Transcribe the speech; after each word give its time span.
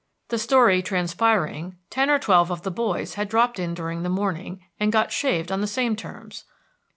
The 0.29 0.39
story 0.39 0.81
transpiring, 0.81 1.75
ten 1.91 2.09
or 2.09 2.17
twelve 2.17 2.49
of 2.49 2.63
the 2.63 2.71
boys 2.71 3.13
had 3.13 3.29
dropped 3.29 3.59
in 3.59 3.75
during 3.75 4.01
the 4.01 4.09
morning, 4.09 4.65
and 4.79 4.91
got 4.91 5.11
shaved 5.11 5.51
on 5.51 5.61
the 5.61 5.67
same 5.67 5.95
terms. 5.95 6.43